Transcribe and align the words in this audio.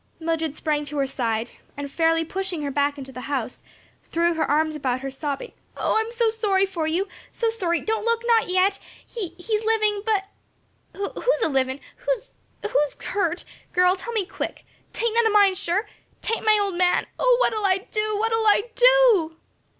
Mildred 0.19 0.55
sprang 0.55 0.83
to 0.85 0.97
her 0.97 1.05
side, 1.05 1.51
and 1.77 1.91
fairly 1.91 2.25
pushing 2.25 2.63
her 2.63 2.71
back 2.71 2.97
into 2.97 3.11
the 3.11 3.21
house, 3.29 3.61
threw 4.09 4.33
her 4.33 4.49
arms 4.49 4.75
about 4.75 5.01
her 5.01 5.11
sobbing, 5.11 5.51
"Oh, 5.77 5.95
I'm 5.95 6.09
so 6.09 6.31
sorry 6.31 6.65
for 6.65 6.87
you! 6.87 7.07
so 7.29 7.51
sorry! 7.51 7.81
Don't 7.81 8.03
look! 8.03 8.23
not 8.25 8.49
yet. 8.49 8.79
He 9.05 9.35
he's 9.37 9.63
living 9.63 10.01
but" 10.03 10.25
"Who? 10.97 11.09
who's 11.09 11.41
a 11.43 11.49
livin'? 11.49 11.79
who's 11.97 12.95
hurt? 13.03 13.43
Girl, 13.73 13.95
tell 13.95 14.13
me 14.13 14.25
quick! 14.25 14.65
'Tain't 14.91 15.13
none 15.13 15.27
o' 15.27 15.33
mine, 15.33 15.53
sure? 15.53 15.85
'Taint 16.23 16.43
my 16.47 16.57
old 16.59 16.73
man? 16.73 17.05
Oh, 17.19 17.37
what'll 17.41 17.63
I 17.67 17.77
do? 17.91 18.17
what'll 18.17 18.47
I 18.47 18.71
do?" 18.73 19.37